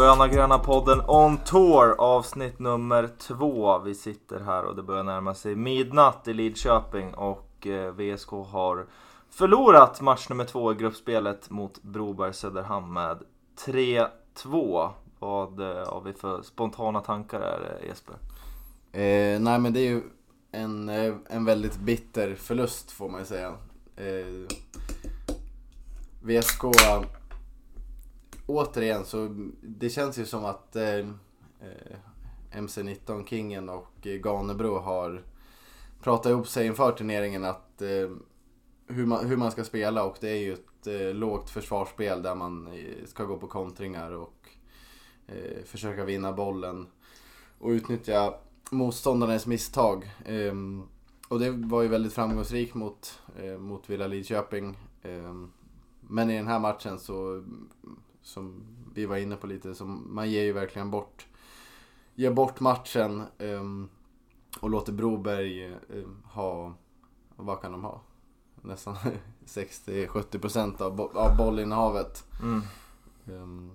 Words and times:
Sköna 0.00 0.28
Gröna 0.28 0.58
podden 0.58 1.00
On 1.06 1.38
Tour 1.38 1.94
avsnitt 1.98 2.58
nummer 2.58 3.08
två. 3.18 3.78
Vi 3.78 3.94
sitter 3.94 4.40
här 4.40 4.64
och 4.64 4.76
det 4.76 4.82
börjar 4.82 5.02
närma 5.02 5.34
sig 5.34 5.54
midnatt 5.54 6.28
i 6.28 6.32
Lidköping 6.32 7.14
och 7.14 7.66
eh, 7.66 7.92
VSK 7.92 8.30
har 8.30 8.86
förlorat 9.30 10.00
match 10.00 10.28
nummer 10.28 10.44
två 10.44 10.72
i 10.72 10.74
gruppspelet 10.74 11.50
mot 11.50 11.82
Broberg 11.82 12.34
Söderhamn 12.34 12.92
med 12.92 13.18
3-2. 13.66 14.90
Vad 15.18 15.60
eh, 15.60 15.92
har 15.92 16.00
vi 16.04 16.12
för 16.12 16.42
spontana 16.42 17.00
tankar 17.00 17.40
här 17.40 17.78
eh, 17.80 17.88
Jesper? 17.88 18.14
Eh, 18.92 19.40
nej 19.40 19.58
men 19.58 19.72
det 19.72 19.80
är 19.80 19.90
ju 19.90 20.02
en, 20.52 20.88
en 21.28 21.44
väldigt 21.44 21.76
bitter 21.76 22.34
förlust 22.34 22.90
får 22.90 23.08
man 23.08 23.20
ju 23.20 23.26
säga. 23.26 23.54
Eh, 23.96 24.56
VSK, 26.22 26.64
återigen 28.50 29.04
så 29.04 29.28
det 29.62 29.90
känns 29.90 30.18
ju 30.18 30.26
som 30.26 30.44
att 30.44 30.76
eh, 30.76 30.98
eh 30.98 31.96
MC19 32.52 33.26
Kingen 33.26 33.68
och 33.68 34.06
eh, 34.06 34.12
Ganebro 34.12 34.78
har 34.78 35.22
pratat 36.02 36.30
ihop 36.30 36.48
sig 36.48 36.66
inför 36.66 36.92
turneringen 36.92 37.44
att 37.44 37.82
eh, 37.82 38.10
hur, 38.86 39.06
man, 39.06 39.26
hur 39.26 39.36
man 39.36 39.50
ska 39.50 39.64
spela 39.64 40.04
och 40.04 40.16
det 40.20 40.28
är 40.28 40.36
ju 40.36 40.52
ett 40.52 40.86
eh, 40.86 41.14
lågt 41.14 41.50
försvarsspel 41.50 42.22
där 42.22 42.34
man 42.34 42.66
eh, 42.66 43.06
ska 43.06 43.24
gå 43.24 43.36
på 43.38 43.46
kontringar 43.46 44.12
och 44.12 44.48
eh, 45.26 45.64
försöka 45.64 46.04
vinna 46.04 46.32
bollen 46.32 46.86
och 47.58 47.68
utnyttja 47.68 48.34
motståndarens 48.70 49.46
misstag. 49.46 50.10
Ehm, 50.26 50.82
och 51.28 51.40
det 51.40 51.50
var 51.50 51.82
ju 51.82 51.88
väldigt 51.88 52.12
framgångsrikt 52.12 52.74
mot, 52.74 53.18
eh, 53.42 53.58
mot 53.58 53.90
Villa 53.90 54.06
Lidköping. 54.06 54.78
Ehm, 55.02 55.52
men 56.00 56.30
i 56.30 56.36
den 56.36 56.46
här 56.46 56.58
matchen 56.58 56.98
så, 56.98 57.44
som 58.22 58.66
vi 58.94 59.06
var 59.06 59.16
inne 59.16 59.36
på 59.36 59.46
lite, 59.46 59.74
så 59.74 59.84
man 59.84 60.30
ger 60.30 60.42
ju 60.42 60.52
verkligen 60.52 60.90
bort, 60.90 61.26
ger 62.14 62.30
bort 62.30 62.60
matchen 62.60 63.22
um, 63.38 63.88
och 64.60 64.70
låter 64.70 64.92
Broberg 64.92 65.76
ha, 66.24 66.74
vad 67.36 67.60
kan 67.60 67.72
de 67.72 67.84
ha? 67.84 68.00
Nästan 68.62 68.96
60-70% 69.46 70.82
av, 70.82 70.96
bo 70.96 71.10
av 71.14 71.36
bollinnehavet. 71.36 72.24
Mm. 72.42 73.70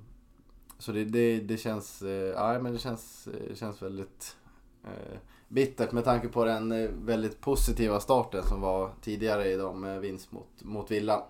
så 0.77 0.91
det, 0.91 1.05
det, 1.05 1.39
det 1.39 1.57
känns, 1.57 2.01
eh, 2.01 2.61
men 2.61 2.73
det 2.73 2.79
känns, 2.79 3.27
eh, 3.27 3.55
känns 3.55 3.81
väldigt 3.81 4.37
Eh, 4.85 5.17
bittert 5.47 5.91
med 5.91 6.03
tanke 6.03 6.27
på 6.27 6.45
den 6.45 6.71
eh, 6.71 6.89
väldigt 6.89 7.41
positiva 7.41 7.99
starten 7.99 8.43
som 8.43 8.61
var 8.61 8.91
tidigare 9.01 9.47
idag 9.51 9.75
med 9.75 10.01
vinst 10.01 10.31
mot, 10.31 10.63
mot 10.63 10.91
Villa. 10.91 11.23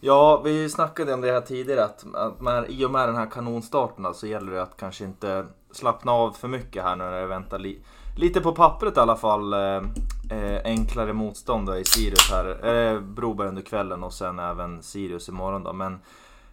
Ja, 0.00 0.40
vi 0.44 0.68
snackade 0.68 1.14
om 1.14 1.20
det 1.20 1.32
här 1.32 1.40
tidigare 1.40 1.84
att, 1.84 2.04
att 2.14 2.40
med, 2.40 2.70
i 2.70 2.84
och 2.84 2.90
med 2.90 3.08
den 3.08 3.16
här 3.16 3.30
kanonstarten 3.30 4.14
så 4.14 4.26
gäller 4.26 4.52
det 4.52 4.62
att 4.62 4.76
kanske 4.76 5.04
inte 5.04 5.46
slappna 5.70 6.12
av 6.12 6.32
för 6.32 6.48
mycket 6.48 6.82
här 6.82 6.96
när 6.96 7.20
det 7.20 7.26
väntar 7.26 7.58
li, 7.58 7.80
lite 8.16 8.40
på 8.40 8.52
pappret 8.52 8.96
i 8.96 9.00
alla 9.00 9.16
fall. 9.16 9.52
Eh, 9.52 9.82
eh 10.30 10.60
enklare 10.64 11.12
motstånd 11.12 11.70
i 11.70 11.84
Sirius 11.84 12.30
här, 12.30 12.66
eh, 12.66 13.00
Broberg 13.00 13.48
under 13.48 13.62
kvällen 13.62 14.04
och 14.04 14.12
sen 14.12 14.38
även 14.38 14.82
Sirius 14.82 15.28
imorgon 15.28 15.64
då. 15.64 15.72
Men 15.72 15.92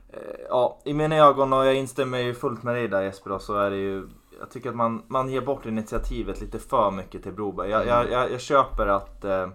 eh, 0.10 0.20
ja, 0.50 0.80
i 0.86 0.94
mina 0.94 1.16
ögon 1.16 1.54
och 1.54 1.66
jag 1.66 1.76
instämmer 1.76 2.18
ju 2.18 2.34
fullt 2.34 2.64
med 2.64 2.76
dig 2.76 2.88
där 2.88 3.02
Jesper 3.02 3.30
då, 3.30 3.40
så 3.40 3.58
är 3.58 3.70
det 3.70 3.78
ju 3.78 4.08
jag 4.40 4.50
tycker 4.50 4.70
att 4.70 4.76
man, 4.76 5.04
man 5.08 5.30
ger 5.30 5.42
bort 5.42 5.66
initiativet 5.66 6.42
lite 6.42 6.60
för 6.60 6.92
mycket 6.92 7.24
till 7.24 7.34
Broberg. 7.34 7.70
Jag, 7.70 7.88
jag, 7.88 8.12
jag, 8.12 8.32
jag 8.32 8.42
köper 8.42 8.88
att, 8.88 9.26
eh, 9.26 9.48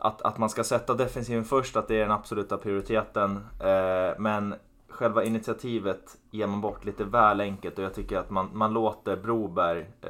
att, 0.00 0.22
att 0.22 0.38
man 0.38 0.50
ska 0.50 0.64
sätta 0.64 0.94
defensiven 0.94 1.44
först, 1.44 1.76
att 1.76 1.88
det 1.88 1.94
är 1.94 2.00
den 2.00 2.10
absoluta 2.10 2.56
prioriteten. 2.56 3.36
Eh, 3.60 4.18
men 4.18 4.54
själva 4.88 5.24
initiativet 5.24 6.18
ger 6.30 6.46
man 6.46 6.60
bort 6.60 6.84
lite 6.84 7.04
väl 7.04 7.40
enkelt 7.40 7.78
och 7.78 7.84
jag 7.84 7.94
tycker 7.94 8.18
att 8.18 8.30
man, 8.30 8.50
man 8.52 8.72
låter 8.72 9.16
Broberg 9.16 9.86
eh, 10.00 10.08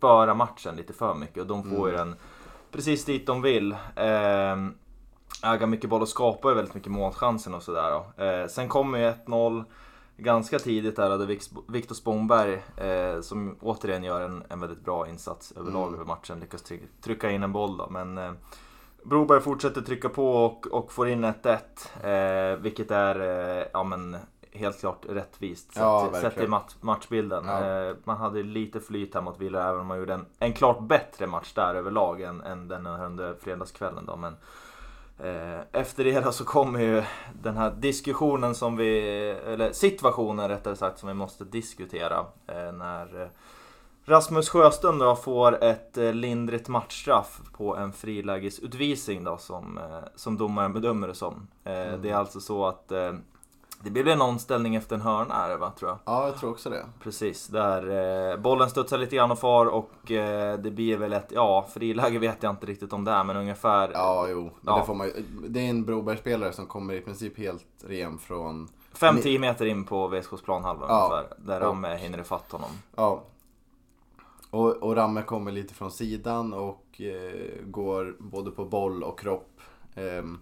föra 0.00 0.34
matchen 0.34 0.76
lite 0.76 0.92
för 0.92 1.14
mycket 1.14 1.40
och 1.40 1.46
de 1.46 1.62
får 1.62 1.88
mm. 1.88 1.90
ju 1.90 1.96
den 1.96 2.14
precis 2.70 3.04
dit 3.04 3.26
de 3.26 3.42
vill. 3.42 3.72
Eh, 3.96 4.56
äga 5.42 5.66
mycket 5.66 5.90
boll 5.90 6.02
och 6.02 6.08
skapa 6.08 6.54
väldigt 6.54 6.74
mycket 6.74 6.92
målchanser 6.92 7.54
och 7.54 7.62
sådär. 7.62 8.02
Eh, 8.16 8.48
sen 8.48 8.68
kommer 8.68 8.98
ju 8.98 9.04
1-0 9.04 9.64
ganska 10.16 10.58
tidigt 10.58 10.96
där 10.96 11.10
hade 11.10 11.26
Viktor 11.68 11.94
Spångberg, 11.94 12.62
eh, 12.76 13.20
som 13.20 13.56
återigen 13.60 14.04
gör 14.04 14.20
en, 14.20 14.44
en 14.48 14.60
väldigt 14.60 14.84
bra 14.84 15.08
insats 15.08 15.52
överlag 15.52 15.82
mm. 15.82 15.94
över 15.94 16.04
matchen, 16.04 16.40
lyckas 16.40 16.72
trycka 17.00 17.30
in 17.30 17.42
en 17.42 17.52
boll 17.52 17.76
då. 17.76 17.86
Men 17.90 18.18
eh, 18.18 18.32
Broberg 19.08 19.40
fortsätter 19.40 19.80
trycka 19.80 20.08
på 20.08 20.44
och, 20.44 20.66
och 20.66 20.92
får 20.92 21.08
in 21.08 21.24
1-1, 21.24 22.52
eh, 22.52 22.58
vilket 22.58 22.90
är 22.90 23.20
eh, 23.20 23.66
ja, 23.72 23.84
men, 23.84 24.16
helt 24.52 24.80
klart 24.80 25.06
rättvist 25.08 25.72
sett, 25.72 25.82
ja, 25.82 26.10
sett 26.20 26.40
i 26.40 26.46
match, 26.46 26.74
matchbilden. 26.80 27.44
Ja. 27.46 27.88
Eh, 27.88 27.96
man 28.04 28.16
hade 28.16 28.42
lite 28.42 28.80
flyt 28.80 29.14
här 29.14 29.20
mot 29.20 29.40
Villa, 29.40 29.68
även 29.68 29.80
om 29.80 29.86
man 29.86 29.98
gjorde 29.98 30.14
en, 30.14 30.26
en 30.38 30.52
klart 30.52 30.80
bättre 30.80 31.26
match 31.26 31.52
där 31.54 31.74
överlag 31.74 32.20
än, 32.20 32.40
än 32.40 32.68
den 32.68 32.86
under 32.86 33.34
fredagskvällen. 33.34 34.06
Då. 34.06 34.16
Men, 34.16 34.36
Eh, 35.18 35.60
efter 35.72 36.04
det 36.04 36.32
så 36.32 36.44
kommer 36.44 36.80
ju 36.80 37.02
den 37.42 37.56
här 37.56 37.70
diskussionen 37.70 38.54
som 38.54 38.76
vi, 38.76 39.00
eller 39.46 39.72
situationen 39.72 40.48
rättare 40.48 40.76
sagt, 40.76 40.98
som 40.98 41.08
vi 41.08 41.14
måste 41.14 41.44
diskutera. 41.44 42.26
Eh, 42.46 42.72
när 42.72 43.22
eh, 43.22 43.28
Rasmus 44.08 44.48
Sjöström 44.48 44.98
då 44.98 45.16
får 45.16 45.64
ett 45.64 45.96
lindrigt 45.96 46.68
matchstraff 46.68 47.40
på 47.52 47.76
en 47.76 47.92
frilägesutvisning 47.92 49.24
då 49.24 49.36
som, 49.36 49.80
som 50.14 50.36
domaren 50.36 50.72
bedömer 50.72 51.08
det 51.08 51.14
som. 51.14 51.48
Mm. 51.64 52.02
Det 52.02 52.10
är 52.10 52.14
alltså 52.14 52.40
så 52.40 52.66
att 52.66 52.92
det 53.80 53.90
blir 53.90 54.08
en 54.08 54.22
omställning 54.22 54.74
efter 54.74 54.96
en 54.96 55.02
hörna 55.02 55.34
är 55.34 55.56
va, 55.56 55.72
tror 55.78 55.90
jag? 55.90 55.98
Ja, 56.04 56.26
jag 56.26 56.36
tror 56.36 56.50
också 56.50 56.70
det. 56.70 56.86
Precis, 57.02 57.46
där 57.46 58.30
eh, 58.32 58.36
bollen 58.36 58.70
studsar 58.70 58.98
lite 58.98 59.16
grann 59.16 59.30
och 59.30 59.38
far 59.38 59.66
och 59.66 60.10
eh, 60.10 60.58
det 60.58 60.70
blir 60.70 60.96
väl 60.96 61.12
ett, 61.12 61.28
ja, 61.28 61.66
friläge 61.74 62.18
vet 62.18 62.42
jag 62.42 62.52
inte 62.52 62.66
riktigt 62.66 62.92
om 62.92 63.04
det 63.04 63.10
är, 63.10 63.24
men 63.24 63.36
ungefär. 63.36 63.90
Ja, 63.94 64.26
jo. 64.30 64.50
Ja. 64.60 64.78
Det, 64.78 64.84
får 64.86 64.94
man, 64.94 65.10
det 65.48 65.60
är 65.60 65.70
en 65.70 65.84
Brobergsspelare 65.84 66.52
som 66.52 66.66
kommer 66.66 66.94
i 66.94 67.00
princip 67.00 67.38
helt 67.38 67.64
ren 67.86 68.18
från... 68.18 68.68
5-10 68.94 69.38
meter 69.38 69.66
in 69.66 69.84
på 69.84 70.08
VSKs 70.08 70.42
planhalva 70.42 70.86
ja. 70.88 71.10
ungefär, 71.12 71.36
där. 71.38 71.60
Ramme 71.60 71.96
hinner 71.96 72.18
ifatt 72.18 72.52
honom. 72.52 72.70
Ja. 72.94 73.22
Och, 74.56 74.76
och 74.76 74.96
Ramme 74.96 75.22
kommer 75.22 75.52
lite 75.52 75.74
från 75.74 75.90
sidan 75.90 76.52
och 76.52 77.00
eh, 77.00 77.64
går 77.64 78.16
både 78.18 78.50
på 78.50 78.64
boll 78.64 79.02
och 79.04 79.20
kropp. 79.20 79.60
Ehm, 79.94 80.38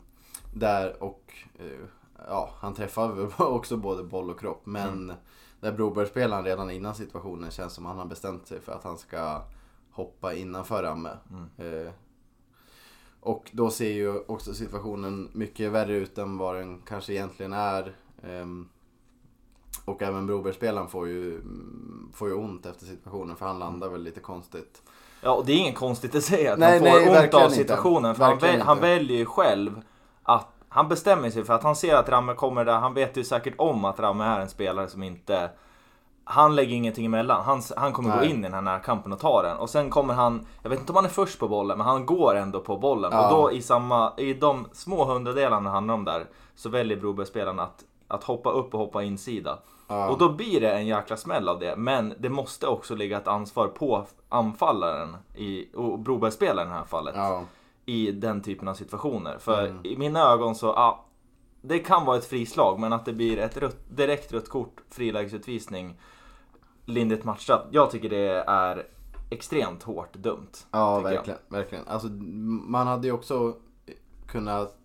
där 0.55 1.03
och 1.03 1.33
eh, 1.59 1.87
ja, 2.29 2.51
han 2.59 2.75
träffar 2.75 3.43
också 3.53 3.77
både 3.77 4.05
boll 4.05 4.31
och 4.31 4.41
kropp. 4.41 4.67
Men 4.67 4.89
mm. 4.89 5.17
där 5.61 5.73
Broberg-spelaren 5.73 6.45
redan 6.45 6.71
innan 6.71 6.95
situationen 6.95 7.51
känns 7.51 7.73
som 7.73 7.87
att 7.87 7.91
han 7.91 7.99
har 7.99 8.07
bestämt 8.07 8.47
sig 8.47 8.61
för 8.61 8.73
att 8.73 8.85
han 8.85 8.99
ska 8.99 9.43
hoppa 9.91 10.35
innanför 10.35 10.83
Ramme. 10.83 11.11
Mm. 11.31 11.87
Eh, 11.87 11.93
och 13.21 13.51
då 13.53 13.71
ser 13.71 13.93
ju 13.93 14.19
också 14.19 14.55
situationen 14.55 15.29
mycket 15.33 15.73
värre 15.73 15.95
ut 15.95 16.19
än 16.19 16.39
vad 16.39 16.57
den 16.57 16.81
kanske 16.81 17.13
egentligen 17.13 17.53
är. 17.53 17.95
Eh, 18.23 18.47
och 19.85 20.03
även 20.03 20.27
Broberg-spelaren 20.27 20.89
får 20.89 21.09
ju, 21.09 21.43
får 22.15 22.29
ju 22.29 22.35
ont 22.35 22.67
efter 22.67 22.87
situationen 22.87 23.37
för 23.37 23.47
han 23.47 23.59
landar 23.59 23.89
väl 23.89 24.03
lite 24.03 24.21
konstigt. 24.21 24.83
Ja, 25.21 25.31
och 25.31 25.47
det 25.47 25.53
är 25.53 25.57
inget 25.57 25.77
konstigt 25.77 26.15
i 26.15 26.23
sig 26.23 26.49
att 26.49 26.59
nej, 26.59 26.71
han 26.71 26.79
får 26.79 27.11
nej, 27.11 27.25
ont 27.25 27.35
av 27.35 27.49
situationen. 27.49 28.11
Inte. 28.11 28.19
För 28.19 28.25
han, 28.25 28.39
väl, 28.39 28.61
han 28.61 28.81
väljer 28.81 29.19
ju 29.19 29.27
själv 29.27 29.81
att 30.23 30.49
han 30.69 30.89
bestämmer 30.89 31.31
sig 31.31 31.45
för 31.45 31.55
att 31.55 31.63
han 31.63 31.77
ser 31.77 31.97
att 31.97 32.09
Ramme 32.09 32.35
kommer 32.35 32.65
där. 32.65 32.79
Han 32.79 32.95
vet 32.95 33.17
ju 33.17 33.25
säkert 33.25 33.55
om 33.59 33.85
att 33.85 34.01
Ramme 34.01 34.25
är 34.25 34.41
en 34.41 34.49
spelare 34.49 34.89
som 34.89 35.03
inte... 35.03 35.51
Han 36.25 36.57
lägger 36.57 36.77
ingenting 36.77 37.07
emellan. 37.07 37.45
Han, 37.45 37.63
han 37.77 37.93
kommer 37.93 38.09
Nej. 38.09 38.19
gå 38.19 38.25
in 38.25 38.39
i 38.39 38.43
den 38.43 38.55
här 38.55 38.61
närkampen 38.61 39.13
och 39.13 39.21
ta 39.21 39.43
den. 39.43 39.57
Och 39.57 39.71
sen 39.71 39.91
kommer 39.91 40.15
han, 40.15 40.47
jag 40.63 40.71
vet 40.71 40.81
inte 40.81 40.93
om 40.93 40.97
han 40.97 41.05
är 41.05 41.09
först 41.09 41.39
på 41.39 41.49
bollen, 41.49 41.79
men 41.79 41.87
han 41.87 42.07
går 42.07 42.35
ändå 42.35 42.61
på 42.61 42.77
bollen. 42.77 43.13
Ja. 43.13 43.29
Och 43.29 43.37
då 43.37 43.53
i 43.53 43.63
samma, 43.63 44.13
i 44.17 44.35
de 44.35 44.67
små 44.73 45.05
hundradelarna 45.05 45.71
det 45.71 45.75
handlar 45.75 45.95
om 45.95 46.05
där, 46.05 46.27
så 46.55 46.69
väljer 46.69 46.99
Broberg-spelaren 46.99 47.61
att, 47.61 47.85
att 48.09 48.25
hoppa 48.25 48.51
upp 48.51 48.75
och 48.75 48.81
hoppa 48.81 49.03
insida. 49.03 49.59
Ja. 49.87 50.11
Och 50.11 50.19
då 50.19 50.29
blir 50.29 50.61
det 50.61 50.73
en 50.73 50.87
jäkla 50.87 51.17
smäll 51.17 51.49
av 51.49 51.59
det. 51.59 51.77
Men 51.77 52.15
det 52.19 52.29
måste 52.29 52.67
också 52.67 52.95
ligga 52.95 53.19
ett 53.19 53.29
ansvar 53.29 53.69
på 53.69 54.07
anfallaren, 54.29 55.17
i, 55.35 55.69
och 55.75 55.99
Broberg-spelaren 55.99 56.69
i 56.69 56.71
det 56.71 56.79
här 56.79 56.85
fallet. 56.85 57.15
Ja 57.17 57.45
i 57.87 58.13
den 58.13 58.43
typen 58.43 58.69
av 58.69 58.75
situationer. 58.75 59.39
För 59.39 59.67
mm. 59.67 59.87
i 59.87 59.97
mina 59.97 60.21
ögon 60.21 60.55
så, 60.55 60.67
ja, 60.67 61.05
det 61.63 61.79
kan 61.79 62.05
vara 62.05 62.19
ett 62.19 62.25
frislag 62.25 62.79
men 62.79 62.93
att 62.93 63.05
det 63.05 63.13
blir 63.13 63.39
ett 63.39 63.57
rött, 63.57 63.97
direkt 63.97 64.33
rött 64.33 64.49
kort, 64.49 64.81
frilägesutvisning, 64.91 66.01
lindrigt 66.85 67.25
matchstraff. 67.25 67.63
Jag 67.71 67.91
tycker 67.91 68.09
det 68.09 68.45
är 68.47 68.87
extremt 69.31 69.83
hårt 69.83 70.15
dumt. 70.15 70.53
Ja, 70.71 71.01
verkligen. 71.01 71.39
Jag. 71.49 71.57
verkligen. 71.57 71.89
Alltså, 71.89 72.09
man 72.09 72.87
hade 72.87 73.07
ju 73.07 73.13
också 73.13 73.57
kunnat, 74.27 74.77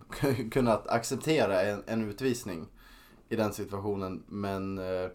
kunnat 0.50 0.88
acceptera 0.88 1.62
en, 1.62 1.82
en 1.86 2.08
utvisning 2.08 2.66
i 3.28 3.36
den 3.36 3.52
situationen 3.52 4.22
men 4.26 4.78
eh, 4.78 5.10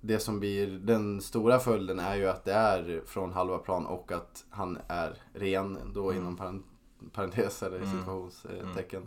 det 0.00 0.18
som 0.18 0.40
blir 0.40 0.66
den 0.78 1.20
stora 1.20 1.58
följden 1.58 1.98
är 1.98 2.16
ju 2.16 2.28
att 2.28 2.44
det 2.44 2.52
är 2.52 3.02
från 3.06 3.32
halva 3.32 3.58
plan 3.58 3.86
och 3.86 4.12
att 4.12 4.44
han 4.50 4.78
är 4.88 5.22
ren 5.32 5.78
då 5.94 6.10
mm. 6.10 6.22
inom 6.22 6.64
parentes 7.12 7.62
eller 7.62 7.76
mm. 7.76 7.98
situationstecken. 7.98 9.02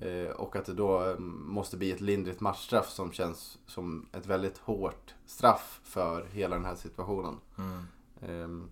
Eh, 0.00 0.30
och 0.30 0.56
att 0.56 0.64
det 0.64 0.74
då 0.74 1.04
eh, 1.04 1.18
måste 1.18 1.76
bli 1.76 1.92
ett 1.92 2.00
lindrigt 2.00 2.40
matchstraff 2.40 2.90
som 2.90 3.12
känns 3.12 3.58
som 3.66 4.08
ett 4.12 4.26
väldigt 4.26 4.58
hårt 4.58 5.14
straff 5.26 5.80
för 5.84 6.26
hela 6.32 6.56
den 6.56 6.64
här 6.64 6.74
situationen. 6.74 7.36
Mm. 7.58 7.86
Ehm, 8.22 8.70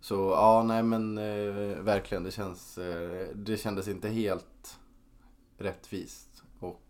så 0.00 0.14
ja, 0.14 0.62
nej 0.62 0.82
men 0.82 1.14
verkligen. 1.84 2.24
Det, 2.24 2.30
känns, 2.30 2.78
det 3.34 3.56
kändes 3.56 3.88
inte 3.88 4.08
helt 4.08 4.78
rättvist 5.58 6.27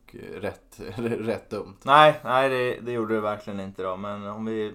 och 0.09 0.15
eh, 0.15 0.41
rätt, 0.41 0.81
rätt 1.27 1.51
dumt. 1.51 1.77
Nej, 1.83 2.21
nej 2.25 2.49
det, 2.49 2.81
det 2.81 2.93
gjorde 2.93 3.15
det 3.15 3.21
verkligen 3.21 3.61
inte 3.61 3.83
då. 3.83 3.97
Men 3.97 4.27
om 4.27 4.45
vi 4.45 4.75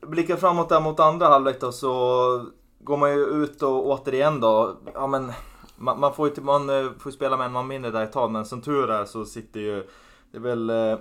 blickar 0.00 0.36
framåt 0.36 0.68
där 0.68 0.80
mot 0.80 1.00
andra 1.00 1.26
halvlek 1.26 1.60
då 1.60 1.72
så 1.72 2.46
går 2.78 2.96
man 2.96 3.10
ju 3.10 3.24
ut 3.24 3.62
och 3.62 3.86
återigen 3.86 4.40
då, 4.40 4.76
ja 4.94 5.06
men 5.06 5.32
man, 5.76 6.00
man 6.00 6.14
får 6.14 6.28
ju 6.28 6.42
man 6.42 6.70
eh, 6.70 6.90
får 6.98 7.10
spela 7.10 7.36
med 7.36 7.46
en 7.46 7.52
man 7.52 7.66
mindre 7.66 7.90
där 7.90 8.02
ett 8.02 8.12
tag 8.12 8.30
men 8.30 8.44
som 8.44 8.60
tur 8.60 8.90
är 8.90 9.04
så 9.04 9.24
sitter 9.24 9.60
ju, 9.60 9.88
det 10.30 10.38
är 10.38 10.42
väl 10.42 10.70
eh, 10.70 10.98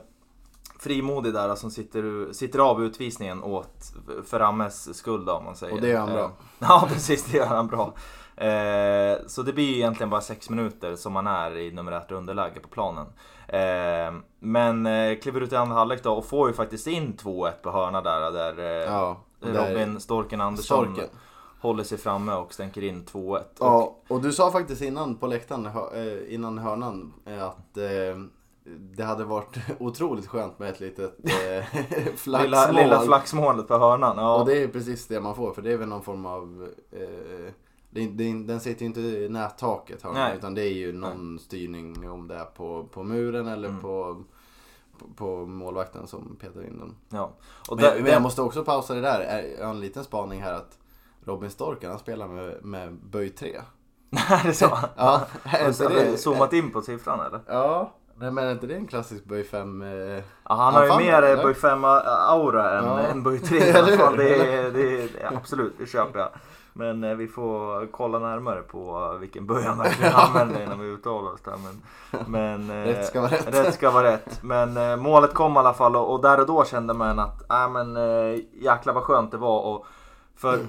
frimodig 0.79 1.33
där 1.33 1.55
som 1.55 1.71
sitter, 1.71 2.33
sitter 2.33 2.59
av 2.59 2.83
utvisningen 2.83 3.43
åt 3.43 3.93
för 4.25 4.39
Rammes 4.39 4.97
skull 4.97 5.25
då, 5.25 5.33
om 5.33 5.45
man 5.45 5.55
säger. 5.55 5.73
Och 5.73 5.81
det 5.81 5.87
gör 5.87 5.99
han 5.99 6.13
bra. 6.13 6.31
Ja 6.59 6.87
precis, 6.93 7.25
det 7.25 7.37
gör 7.37 7.45
han 7.45 7.67
bra. 7.67 7.93
Eh, 8.37 9.17
så 9.27 9.41
det 9.43 9.53
blir 9.53 9.65
ju 9.65 9.75
egentligen 9.75 10.09
bara 10.09 10.21
sex 10.21 10.49
minuter 10.49 10.95
som 10.95 11.13
man 11.13 11.27
är 11.27 11.57
i 11.57 11.71
numerärt 11.71 12.11
underläge 12.11 12.59
på 12.59 12.67
planen. 12.67 13.05
Eh, 13.47 14.21
men 14.39 14.85
eh, 14.85 15.17
kliver 15.19 15.41
ut 15.41 15.51
i 15.53 15.55
andra 15.55 15.75
halvlek 15.75 16.03
då 16.03 16.13
och 16.13 16.25
får 16.25 16.47
ju 16.47 16.53
faktiskt 16.53 16.87
in 16.87 17.13
2-1 17.23 17.51
på 17.63 17.71
hörna 17.71 18.01
där. 18.01 18.31
Där 18.31 18.59
eh, 18.59 18.93
Ja, 18.93 19.17
och 19.41 19.47
där- 19.47 19.69
Robin 19.69 19.99
Storken 19.99 20.41
Andersson 20.41 20.85
Storken. 20.85 21.09
håller 21.61 21.83
sig 21.83 21.97
framme 21.97 22.33
och 22.33 22.53
stänker 22.53 22.83
in 22.83 23.05
2-1. 23.05 23.37
Och, 23.37 23.43
Ja, 23.59 23.95
och 24.07 24.21
du 24.21 24.31
sa 24.31 24.51
faktiskt 24.51 24.81
innan 24.81 25.15
på 25.15 25.27
läktaren, 25.27 25.65
eh, 25.65 26.33
innan 26.33 26.57
hörnan, 26.57 27.13
att 27.41 27.77
det 28.79 29.03
hade 29.03 29.23
varit 29.23 29.57
otroligt 29.79 30.27
skönt 30.27 30.59
med 30.59 30.69
ett 30.69 30.79
litet 30.79 31.15
eh, 31.23 31.65
flaxmål. 32.15 32.41
lilla, 32.43 32.71
lilla 32.71 32.99
flaxmålet 33.01 33.67
på 33.67 33.77
hörnan. 33.77 34.17
Ja. 34.17 34.39
Och 34.39 34.45
det 34.45 34.63
är 34.63 34.67
precis 34.67 35.07
det 35.07 35.21
man 35.21 35.35
får, 35.35 35.53
för 35.53 35.61
det 35.61 35.71
är 35.73 35.77
väl 35.77 35.87
någon 35.89 36.03
form 36.03 36.25
av... 36.25 36.67
Eh, 36.91 37.53
det, 37.89 38.07
den 38.47 38.59
sitter 38.59 38.81
ju 38.81 38.87
inte 38.87 38.99
i 38.99 39.29
nättaket 39.29 40.03
Nej. 40.13 40.37
utan 40.37 40.53
det 40.53 40.61
är 40.61 40.73
ju 40.73 40.93
någon 40.93 41.39
styrning 41.39 42.09
om 42.09 42.27
det 42.27 42.35
är 42.35 42.45
på, 42.45 42.83
på 42.83 43.03
muren 43.03 43.47
eller 43.47 43.69
Mm. 43.69 43.81
på, 43.81 44.23
på, 44.99 45.05
på 45.15 45.45
målvakten 45.45 46.07
som 46.07 46.35
petar 46.41 46.61
in 46.67 46.79
den. 46.79 46.95
ja. 47.09 47.31
Och 47.69 47.75
Men, 47.75 47.85
där- 47.85 48.01
men 48.01 48.11
jag 48.11 48.21
måste 48.21 48.41
också 48.41 48.63
pausa 48.63 48.93
det 48.93 49.01
där, 49.01 49.19
Är- 49.19 49.59
jag 49.59 49.65
har 49.65 49.73
en 49.73 49.81
liten 49.81 50.03
spaning 50.03 50.41
här 50.41 50.53
att 50.53 50.77
Robin 51.25 51.49
Storken 51.49 51.89
han 51.89 51.99
spelar 51.99 52.27
med, 52.27 52.65
med 52.65 52.93
böj 52.93 53.29
3. 53.29 53.55
är 54.11 54.43
det 54.47 54.53
så? 54.53 54.77
Ja, 54.97 55.21
är 55.43 55.67
inte 55.67 55.89
det? 55.89 56.17
zoomat 56.17 56.53
in 56.53 56.71
på 56.71 56.81
siffran 56.81 57.19
eller? 57.19 57.39
Ja, 57.47 57.93
nej, 58.15 58.31
men 58.31 58.47
är 58.47 58.51
inte 58.51 58.67
det 58.67 58.75
en 58.75 58.87
klassisk 58.87 59.25
böj 59.25 59.43
5? 59.43 59.81
Eh, 59.81 59.87
Ja, 59.89 60.23
han 60.43 60.73
har 60.73 60.85
ju 60.85 61.05
mer 61.05 61.13
eller? 61.21 61.37
eh, 61.37 61.43
böj 61.43 61.53
5 61.53 61.83
aura 61.83 62.79
än, 62.79 62.85
Ja. 62.85 62.99
än 62.99 63.23
böj 63.23 63.39
3 63.39 63.57
i 63.57 63.71
alla 63.73 63.97
fall. 63.97 64.17
Det, 64.17 64.35
är- 64.35 64.71
det, 64.71 64.81
är- 65.03 65.09
det, 65.13 65.19
är 65.19 65.37
absolut, 65.37 65.73
det 65.77 65.85
köper 65.85 66.19
jag. 66.19 66.29
Men 66.77 67.03
eh, 67.03 67.15
vi 67.15 67.27
får 67.27 67.87
kolla 67.87 68.19
närmare 68.19 68.61
på 68.61 69.13
vilken 69.19 69.47
böj 69.47 69.63
han 69.63 69.77
verkligen 69.77 70.13
använder 70.15 70.63
innan 70.63 70.79
vi 70.79 70.87
uttalar 70.87 71.31
oss 71.31 71.41
där. 71.41 71.57
Men, 71.57 71.81
men, 72.27 72.69
eh, 72.69 72.85
Rätt 72.85 73.05
ska 73.05 73.21
vara 73.21 73.31
rätt. 73.31 73.53
Rätt 73.53 73.73
ska 73.73 73.91
vara 73.91 74.11
rätt. 74.11 74.43
Men 74.43 74.77
eh, 74.77 74.95
målet 74.95 75.33
kom 75.33 75.53
i 75.53 75.57
alla 75.57 75.73
fall 75.73 75.95
och, 75.95 76.13
och 76.13 76.21
där 76.21 76.39
och 76.39 76.47
då 76.47 76.65
kände 76.65 76.93
man 76.93 77.19
att 77.19 77.51
äh, 77.51 77.69
men, 77.69 77.97
eh, 77.97 78.39
jäklar 78.53 78.93
vad 78.93 79.03
skönt 79.03 79.31
det 79.31 79.37
var. 79.37 79.61
Och 79.61 79.85
för 80.35 80.59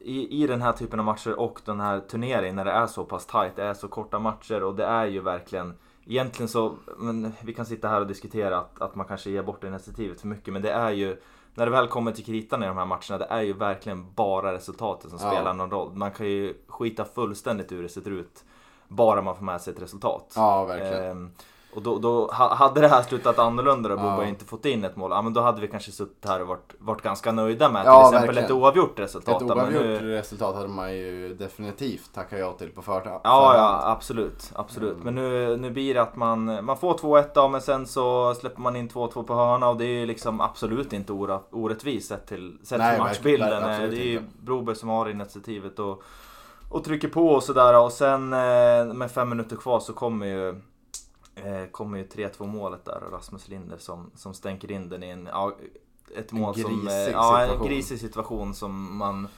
i, 0.00 0.42
i 0.42 0.46
den 0.46 0.62
här 0.62 0.72
typen 0.72 0.98
av 0.98 1.04
matcher 1.04 1.40
och 1.40 1.60
den 1.64 1.80
här 1.80 2.00
turneringen 2.00 2.56
när 2.56 2.64
det 2.64 2.72
är 2.72 2.86
så 2.86 3.04
pass 3.04 3.26
tight, 3.26 3.56
det 3.56 3.62
är 3.62 3.74
så 3.74 3.88
korta 3.88 4.18
matcher 4.18 4.62
och 4.62 4.74
det 4.74 4.84
är 4.84 5.06
ju 5.06 5.20
verkligen 5.20 5.74
Egentligen 6.10 6.48
så, 6.48 6.74
men 6.98 7.32
vi 7.40 7.54
kan 7.54 7.66
sitta 7.66 7.88
här 7.88 8.00
och 8.00 8.06
diskutera 8.06 8.58
att, 8.58 8.80
att 8.80 8.94
man 8.94 9.06
kanske 9.06 9.30
ger 9.30 9.42
bort 9.42 9.64
initiativet 9.64 10.20
för 10.20 10.28
mycket 10.28 10.52
men 10.52 10.62
det 10.62 10.70
är 10.70 10.90
ju 10.90 11.16
När 11.58 11.64
det 11.66 11.72
väl 11.72 11.88
kommer 11.88 12.12
till 12.12 12.24
kritan 12.24 12.62
i 12.62 12.66
de 12.66 12.76
här 12.76 12.84
matcherna, 12.86 13.18
det 13.18 13.24
är 13.24 13.40
ju 13.42 13.52
verkligen 13.52 14.12
bara 14.14 14.52
resultatet 14.52 15.10
som 15.10 15.18
Ja. 15.22 15.30
spelar 15.30 15.54
någon 15.54 15.70
roll. 15.70 15.92
Man 15.94 16.10
kan 16.10 16.26
ju 16.26 16.54
skita 16.68 17.04
fullständigt 17.04 17.72
ur 17.72 17.76
hur 17.76 17.82
det 17.82 17.88
ser 17.88 18.10
ut 18.10 18.44
bara 18.88 19.22
man 19.22 19.36
får 19.36 19.44
med 19.44 19.60
sig 19.60 19.72
ett 19.74 19.82
resultat. 19.82 20.32
Ja, 20.36 20.64
verkligen. 20.64 21.04
Ehm, 21.10 21.30
och 21.78 21.84
då, 21.84 21.98
då 21.98 22.26
ha- 22.32 22.54
hade 22.54 22.80
det 22.80 22.88
här 22.88 23.02
slutat 23.02 23.38
annorlunda 23.38 23.94
och 23.94 23.98
Ja. 24.00 24.02
Boba 24.02 24.24
inte 24.24 24.44
fått 24.44 24.64
in 24.64 24.84
ett 24.84 24.96
mål, 24.96 25.10
ja 25.10 25.22
men 25.22 25.32
då 25.32 25.40
hade 25.40 25.60
vi 25.60 25.68
kanske 25.68 25.92
suttit 25.92 26.24
här 26.28 26.40
och 26.42 26.48
varit, 26.48 26.74
varit 26.78 27.02
ganska 27.02 27.32
nöjda 27.32 27.68
med 27.68 27.82
Ja, 27.86 28.08
till 28.08 28.16
exempel 28.16 28.34
verkligen. 28.34 28.44
ett 28.44 28.62
oavgjort 28.62 28.98
resultat. 28.98 29.42
Ett 29.42 29.50
oavgjort 29.50 29.82
nu- 29.82 30.10
resultat 30.10 30.54
hade 30.56 30.68
man 30.68 30.96
ju 30.96 31.34
definitivt 31.34 32.14
tackat 32.14 32.38
ja 32.38 32.52
till 32.52 32.70
på 32.70 32.82
förhand. 32.82 33.20
Ja, 33.24 33.54
ja 33.56 33.82
absolut. 33.84 34.52
absolut. 34.54 34.92
Mm. 34.92 35.04
Men 35.04 35.14
nu, 35.14 35.56
nu 35.56 35.70
blir 35.70 35.94
det 35.94 36.02
att 36.02 36.16
man, 36.16 36.64
man 36.64 36.76
får 36.76 36.94
2-1 36.98 37.24
då, 37.34 37.48
men 37.48 37.60
sen 37.60 37.86
så 37.86 38.34
släpper 38.34 38.60
man 38.60 38.76
in 38.76 38.88
2-2 38.88 39.22
på 39.22 39.34
hörna 39.34 39.68
och 39.68 39.76
det 39.76 39.84
är 39.84 40.00
ju 40.00 40.06
liksom 40.06 40.40
absolut 40.40 40.92
inte 40.92 41.12
ora, 41.12 41.40
orättvist 41.50 42.08
sett 42.08 42.26
till, 42.26 42.58
sett 42.62 42.78
Nej, 42.78 42.94
till 42.94 43.02
matchbilden. 43.04 43.50
verkligen, 43.62 43.90
det 43.90 43.96
är 44.00 44.10
ju. 44.10 44.22
Broberg 44.40 44.76
som 44.76 44.88
har 44.88 45.08
initiativet 45.08 45.78
och, 45.78 46.02
och 46.70 46.84
trycker 46.84 47.08
på 47.08 47.28
och 47.28 47.42
sådär. 47.42 47.78
Och 47.80 47.92
sen 47.92 48.32
eh, 48.32 48.94
med 48.94 49.10
fem 49.10 49.28
minuter 49.28 49.56
kvar 49.56 49.80
så 49.80 49.92
kommer 49.92 50.26
ju 50.26 50.60
kommer 51.70 51.98
ju 51.98 52.04
3-2 52.04 52.46
målet 52.46 52.84
där 52.84 53.02
och 53.04 53.12
Rasmus 53.12 53.48
Linder 53.48 53.78
som, 53.78 54.10
som 54.14 54.34
stänker 54.34 54.70
in 54.72 54.88
den 54.88 55.02
i 55.02 55.08
en, 55.08 55.26
ja, 55.32 55.56
ett 56.16 56.32
mål 56.32 56.54
som, 56.54 56.64
eh, 56.64 56.70
grisig 56.84 57.12
ja, 57.12 57.40
en 57.40 57.46
situation. 57.48 57.68
grisig 57.68 58.00
situation 58.00 58.54
som 58.54 58.96
man 58.96 59.28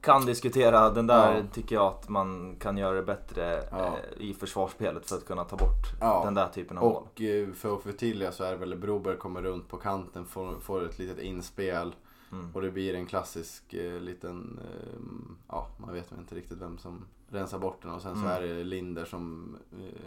kan 0.00 0.26
diskutera. 0.26 0.90
Den 0.90 1.06
där 1.06 1.36
Ja. 1.36 1.42
tycker 1.52 1.74
jag 1.76 1.86
att 1.86 2.08
man 2.08 2.56
kan 2.58 2.76
göra 2.78 2.96
det 2.96 3.02
bättre 3.02 3.62
Ja. 3.70 3.86
eh, 3.86 4.22
i 4.28 4.34
försvarsspelet 4.34 5.08
för 5.08 5.16
att 5.16 5.26
kunna 5.26 5.44
ta 5.44 5.56
bort 5.56 5.86
Ja. 6.00 6.22
den 6.24 6.34
där 6.34 6.48
typen 6.48 6.78
av 6.78 6.84
mål. 6.84 7.02
Och 7.02 7.20
eh, 7.20 7.52
för 7.52 7.74
att 7.76 7.82
förtydliga 7.82 8.32
så 8.32 8.44
är 8.44 8.50
det 8.50 8.56
väl 8.56 8.76
Broberg 8.78 9.16
kommer 9.16 9.42
runt 9.42 9.68
på 9.68 9.76
kanten, 9.76 10.24
får, 10.24 10.60
får 10.60 10.84
ett 10.84 10.98
litet 10.98 11.18
inspel 11.18 11.94
Mm. 12.32 12.50
och 12.54 12.62
det 12.62 12.70
blir 12.70 12.94
en 12.94 13.06
klassisk 13.06 13.74
eh, 13.74 14.00
liten, 14.00 14.60
eh, 14.64 15.00
ja 15.48 15.66
man 15.78 15.92
vet 15.94 16.12
inte 16.18 16.34
riktigt 16.34 16.58
vem 16.58 16.78
som 16.78 17.04
rensar 17.28 17.58
bort 17.58 17.82
den 17.82 17.90
och 17.90 18.02
sen 18.02 18.14
så 18.14 18.20
Mm. 18.20 18.30
är 18.32 18.40
det 18.40 18.64
Linder 18.64 19.04
som 19.04 19.56
eh, 19.72 20.00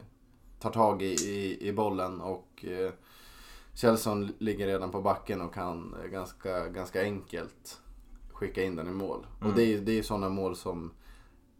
tar 0.63 0.69
tag 0.71 1.01
i, 1.01 1.05
i, 1.13 1.67
i 1.67 1.73
bollen 1.73 2.21
och 2.21 2.65
eh, 2.67 2.91
Kjellson 3.75 4.31
ligger 4.37 4.67
redan 4.67 4.91
på 4.91 5.01
backen 5.01 5.41
och 5.41 5.53
kan 5.53 5.95
eh, 6.03 6.09
ganska, 6.11 6.67
ganska 6.69 7.01
enkelt 7.01 7.79
skicka 8.33 8.63
in 8.63 8.75
den 8.75 8.87
i 8.87 8.91
mål. 8.91 9.25
Mm. 9.41 9.51
Och 9.51 9.57
det 9.57 9.63
är 9.73 9.77
det 9.81 9.99
är 9.99 10.03
sådana 10.03 10.29
mål 10.29 10.55
som 10.55 10.91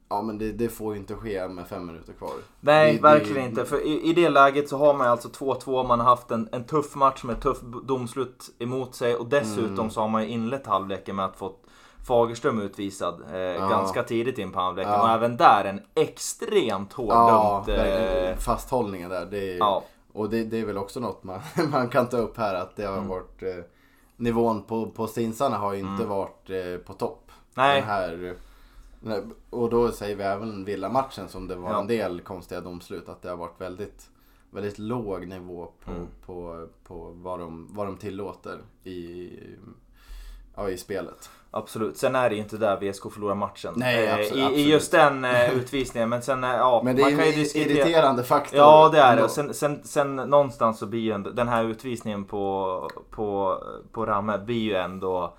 Ja 0.10 0.22
men 0.22 0.38
det, 0.38 0.52
det 0.52 0.70
får 0.70 0.94
ju 0.94 1.00
inte 1.00 1.16
ske 1.16 1.48
med 1.48 1.68
fem 1.68 1.86
minuter 1.86 2.14
kvar. 2.14 2.32
Nej, 2.62 2.92
Det- 2.92 2.98
det- 2.98 3.02
verkligen 3.04 3.50
inte. 3.50 3.66
För 3.66 3.86
i, 3.86 4.02
i 4.10 4.14
det 4.14 4.30
läget 4.30 4.70
så 4.70 4.78
har 4.78 4.94
man 4.94 5.08
alltså 5.08 5.28
2-2, 5.30 5.88
man 5.88 6.00
har 6.00 6.08
haft 6.08 6.32
en, 6.32 6.50
en 6.52 6.64
tuff 6.64 6.96
match 6.96 7.24
med 7.24 7.42
tuff 7.42 7.58
domslut 7.84 8.52
emot 8.60 8.96
sig 8.96 9.16
och 9.16 9.28
dessutom 9.28 9.74
Mm. 9.74 9.90
så 9.90 10.02
har 10.02 10.08
man 10.08 10.24
ju 10.24 10.30
inlett 10.30 10.66
halvleken 10.68 11.16
med 11.16 11.26
att 11.26 11.36
få 11.38 11.56
Fagerström 12.08 12.60
utvisad 12.62 13.22
eh, 13.22 13.70
ganska 13.70 14.04
tidigt 14.04 14.38
in 14.38 14.52
på 14.52 14.60
halvleken 14.60 14.92
Ja. 14.94 15.04
och 15.04 15.10
även 15.10 15.38
där 15.38 15.66
en 15.66 15.82
extremt 15.96 16.94
hård 16.94 17.10
Ja. 17.10 17.66
Eh, 17.70 18.36
fasthållningen 18.38 19.10
där. 19.10 19.26
Det 19.26 19.54
är, 19.54 19.58
ja, 19.58 19.84
Och 20.14 20.30
det, 20.30 20.44
det 20.44 20.60
är 20.60 20.66
väl 20.66 20.78
också 20.78 21.00
något 21.00 21.24
man, 21.24 21.40
man 21.72 21.90
kan 21.90 22.10
ta 22.10 22.18
upp 22.18 22.38
här 22.38 22.56
att 22.56 22.76
det 22.76 22.86
har 22.86 22.98
Mm. 22.98 23.08
varit 23.08 23.44
eh, 23.44 23.64
Nivån 24.18 24.64
på, 24.64 24.86
på 24.90 25.08
stinsarna 25.08 25.58
har 25.58 25.74
ju 25.74 25.80
inte 25.80 26.04
Mm. 26.04 26.10
varit 26.10 26.50
eh, 26.50 26.78
på 26.86 26.94
topp. 26.94 27.32
nej. 27.54 27.82
Den 27.82 27.90
här, 27.90 29.24
och 29.50 29.70
då 29.70 29.92
säger 29.92 30.16
vi 30.16 30.24
även 30.24 30.66
Villa-matchen 30.66 31.30
som 31.30 31.48
det 31.48 31.56
var 31.56 31.70
Ja. 31.72 31.80
en 31.80 31.88
del 31.88 32.22
konstiga 32.22 32.62
domslut. 32.62 33.10
Att 33.10 33.22
det 33.22 33.30
har 33.30 33.38
varit 33.38 33.62
väldigt, 33.62 34.10
väldigt 34.52 34.80
låg 34.80 35.28
nivå 35.28 35.72
på, 35.86 35.92
Mm. 35.92 36.08
på, 36.26 36.68
på 36.88 37.12
vad, 37.16 37.40
de, 37.40 37.68
vad 37.72 37.88
de 37.88 37.98
tillåter 37.98 38.62
i, 38.84 39.30
ja, 40.56 40.70
i 40.70 40.78
spelet. 40.78 41.30
Absolut. 41.56 41.98
Sen 41.98 42.16
är 42.16 42.30
det 42.30 42.36
ju 42.36 42.42
inte 42.42 42.58
där 42.58 42.92
VSK 42.92 43.14
förlorar 43.14 43.36
matchen. 43.36 43.74
Nej, 43.76 44.08
Eh, 44.08 44.14
absolut, 44.16 44.52
I, 44.52 44.62
I 44.62 44.72
just 44.72 44.92
den 44.92 45.26
eh, 45.26 45.54
utvisningen. 45.58 46.10
Men 46.10 46.22
sen, 46.22 46.44
eh, 46.44 46.50
ja, 46.50 46.82
Men 46.86 46.96
det 46.96 47.02
är 47.02 47.04
man 47.04 47.12
ju 47.12 47.18
kan 47.18 47.26
ju 47.28 47.32
diskutera. 47.32 47.70
irriterande 47.86 48.24
faktor. 48.24 48.60
Ja 48.60 48.90
det 48.94 49.00
är 49.00 49.16
det. 49.16 49.24
Och 49.24 49.32
sen, 49.32 49.54
sen, 49.54 49.82
sen 49.84 50.16
någonstans 50.16 50.80
så 50.80 50.86
blir 50.86 51.00
ju 51.00 51.12
ändå, 51.12 51.30
den 51.30 51.48
här 51.48 51.64
utvisningen 51.64 52.24
på, 52.26 52.90
på, 53.12 53.58
på 53.92 54.06
Ramme 54.06 54.38
blir 54.38 54.62
ju 54.62 54.76
ändå 54.76 55.34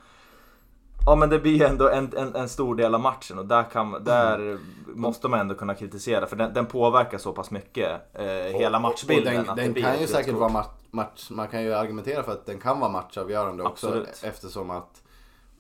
Ja 1.07 1.17
men 1.17 1.29
det 1.31 1.39
blir 1.39 1.53
ju 1.59 1.65
ändå 1.65 1.89
en, 1.89 2.13
en, 2.17 2.35
en 2.35 2.49
stor 2.49 2.75
del 2.75 2.95
av 2.95 3.01
matchen 3.01 3.39
och 3.39 3.47
där, 3.47 3.63
kan, 3.63 4.05
där 4.05 4.35
Mm. 4.35 4.61
måste 5.01 5.29
man 5.29 5.41
ändå 5.41 5.55
kunna 5.55 5.75
kritisera 5.75 6.27
för 6.27 6.37
den, 6.37 6.55
den 6.55 6.67
påverkar 6.67 7.19
så 7.19 7.33
pass 7.33 7.51
mycket 7.51 7.91
eh, 8.15 8.25
hela 8.59 8.79
matchbilden. 8.79 9.49
Och 9.49 9.57
den 9.57 9.73
den 9.73 9.83
kan 9.83 10.01
ju 10.01 10.07
säkert 10.07 10.35
vara 10.35 10.49
match, 10.49 10.69
match, 10.91 11.27
man 11.31 11.49
kan 11.49 11.63
ju 11.63 11.75
argumentera 11.75 12.23
för 12.23 12.33
att 12.33 12.47
den 12.47 12.59
kan 12.61 12.81
vara 12.81 12.91
matchavgörande 12.91 13.63
också. 13.63 13.87
Absolut. 13.87 14.21
Eftersom 14.23 14.71
att, 14.71 15.03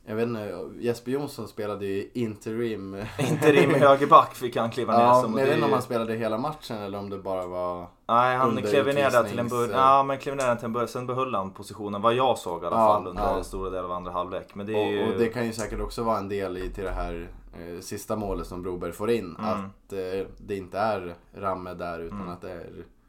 jag 0.06 0.14
vet 0.14 0.26
inte, 0.28 0.68
Jesper 0.78 1.10
Jonsson 1.12 1.48
spelade 1.48 1.86
ju 1.86 2.10
interim. 2.14 2.96
Interim 3.18 3.74
högerback 3.74 4.34
fick 4.34 4.56
han 4.56 4.70
kliva 4.70 4.98
ner 4.98 5.04
ja, 5.04 5.14
som. 5.14 5.24
och 5.24 5.30
men 5.30 5.38
jag 5.40 5.46
vet 5.46 5.54
inte 5.54 5.66
om 5.66 5.72
han 5.72 5.82
spelade 5.82 6.14
hela 6.14 6.38
matchen 6.38 6.76
eller 6.78 6.98
om 6.98 7.10
det 7.10 7.18
bara 7.18 7.46
var... 7.46 7.86
Nej, 8.06 8.36
han 8.36 8.56
klev 8.62 8.86
ner 8.86 9.10
där 9.10 9.24
till 9.24 9.38
en 9.38 9.48
början. 9.48 9.78
Ja, 9.80 10.02
men 10.02 10.18
klev 10.18 10.36
ner 10.36 10.54
till 10.56 10.64
en 10.64 10.72
början. 10.72 10.88
Sen 10.88 11.06
behöll 11.06 11.34
han 11.34 11.50
positionen, 11.50 12.02
vad 12.02 12.14
jag 12.14 12.38
såg 12.38 12.62
i 12.62 12.66
alla 12.66 12.76
Ja, 12.76 12.92
fall, 12.92 13.06
under 13.06 13.22
ja. 13.22 13.44
stora 13.44 13.70
delar 13.70 13.84
av 13.84 13.92
andra 13.92 14.12
halvlek. 14.12 14.54
Men 14.54 14.66
det 14.66 14.74
Och, 14.74 14.92
ju... 14.92 15.12
och 15.12 15.18
det 15.18 15.28
kan 15.28 15.46
ju 15.46 15.52
säkert 15.52 15.80
också 15.80 16.02
vara 16.02 16.18
en 16.18 16.28
del 16.28 16.56
i 16.56 16.70
till 16.70 16.84
det 16.84 16.90
här 16.90 17.28
eh, 17.54 17.80
sista 17.80 18.16
målet 18.16 18.46
som 18.46 18.62
Broberg 18.62 18.92
får 18.92 19.10
in. 19.10 19.36
Mm. 19.38 19.50
Att 19.50 19.92
eh, 19.92 20.26
det 20.38 20.56
inte 20.56 20.78
är 20.78 21.14
Ramme 21.34 21.74
där 21.74 22.00
utan 22.00 22.18
Mm. 22.20 22.32
att 22.32 22.40
det 22.40 22.50
är 22.50 22.66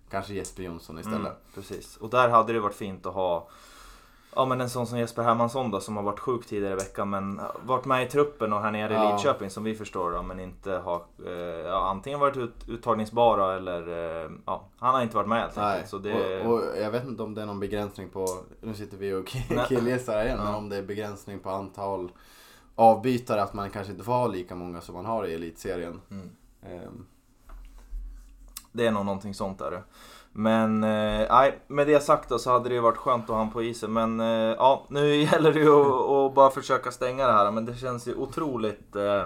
kanske 0.10 0.34
Jesper 0.34 0.64
Jonsson 0.64 1.00
istället. 1.00 1.20
Mm, 1.20 1.34
precis. 1.56 1.98
Och 1.98 2.10
där 2.10 2.30
hade 2.30 2.54
det 2.54 2.60
varit 2.60 2.76
fint 2.76 3.06
att 3.06 3.14
ha 3.14 3.48
Ja 4.36 4.46
men 4.46 4.62
en 4.62 4.70
sån 4.70 4.88
som 4.88 5.00
Jesper 5.00 5.24
Hermansson 5.24 5.72
då 5.72 5.80
som 5.80 5.96
har 5.96 6.04
varit 6.04 6.20
sjuk 6.20 6.46
tidigare 6.46 6.74
i 6.74 6.76
veckan 6.76 7.10
men 7.10 7.42
varit 7.66 7.86
med 7.86 8.04
i 8.04 8.10
truppen 8.10 8.54
och 8.54 8.62
här 8.62 8.72
nere 8.72 8.94
i 8.94 8.96
Ja. 8.96 9.12
Lidköping 9.16 9.50
som 9.50 9.64
vi 9.64 9.76
förstår 9.76 10.12
då, 10.12 10.24
men 10.24 10.40
inte 10.40 10.72
har 10.72 11.02
eh, 11.26 11.32
ja, 11.66 11.90
antingen 11.90 12.20
varit 12.20 12.38
ut, 12.38 12.54
uttagningsbara 12.68 13.56
eller 13.56 13.88
eh, 14.26 14.32
ja, 14.46 14.64
han 14.78 14.96
har 14.96 15.02
inte 15.02 15.16
varit 15.16 15.28
med 15.30 15.42
helt 15.42 15.58
enkelt. 15.58 15.90
Så 15.90 15.98
det, 15.98 16.42
och, 16.46 16.54
och 16.54 16.62
jag 16.82 16.92
vet 16.92 17.04
inte 17.04 17.24
om 17.24 17.36
det 17.36 17.42
är 17.42 17.46
någon 17.46 17.60
begränsning 17.60 18.10
på, 18.10 18.28
nu 18.62 18.74
sitter 18.74 18.98
vi 18.98 19.14
och 19.14 19.28
killgissar 19.68 20.24
igen, 20.26 20.38
Ja. 20.40 20.44
men 20.46 20.56
om 20.56 20.70
det 20.70 20.76
är 20.78 20.84
begränsning 20.84 21.40
på 21.40 21.50
antal 21.50 22.12
avbytare, 22.76 23.44
att 23.44 23.54
man 23.54 23.70
kanske 23.70 23.92
inte 23.92 24.04
får 24.06 24.14
ha 24.14 24.28
lika 24.28 24.56
många 24.56 24.82
som 24.82 24.96
man 24.96 25.06
har 25.06 25.26
i 25.28 25.34
elitserien. 25.34 26.02
mm, 26.12 26.30
Ehm, 26.62 27.06
det 28.72 28.88
är 28.88 28.92
nog 28.92 29.06
någonting 29.06 29.34
sånt 29.34 29.60
där. 29.60 29.84
Men 30.38 30.84
eh, 30.84 31.28
nej, 31.30 31.60
med 31.68 31.88
det 31.88 32.00
sagt 32.00 32.30
då 32.30 32.40
så 32.40 32.52
hade 32.52 32.70
det 32.70 32.76
ju 32.76 32.82
varit 32.82 32.98
skönt 32.98 33.24
att 33.24 33.30
ha 33.30 33.38
han 33.38 33.52
på 33.52 33.64
isen. 33.64 33.94
Men 33.94 34.20
eh, 34.20 34.28
ja, 34.58 34.86
nu 34.90 35.16
gäller 35.32 35.54
det 35.54 35.60
ju 35.60 35.70
att, 35.82 36.10
att 36.10 36.36
bara 36.36 36.50
försöka 36.50 36.92
stänga 36.92 37.28
det 37.28 37.34
här. 37.34 37.52
Men 37.52 37.66
det 37.66 37.76
känns 37.76 38.08
ju 38.08 38.16
otroligt 38.16 38.96
eh, 38.96 39.24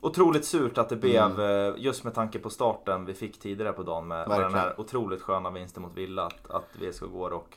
Otroligt 0.00 0.44
surt 0.44 0.78
att 0.78 0.88
det 0.88 0.96
blev, 0.96 1.40
eh, 1.40 1.74
just 1.76 2.04
med 2.04 2.14
tanke 2.14 2.38
på 2.38 2.50
starten 2.50 3.04
vi 3.04 3.14
fick 3.14 3.40
tidigare 3.40 3.72
på 3.72 3.82
dagen 3.82 4.08
med, 4.08 4.28
med 4.28 4.40
den 4.40 4.54
här 4.54 4.80
otroligt 4.80 5.22
sköna 5.22 5.50
vinsten 5.50 5.82
mot 5.82 5.96
Villa. 5.96 6.26
Att, 6.26 6.50
att 6.50 6.64
VSK 6.80 7.02
går 7.12 7.30
och, 7.30 7.56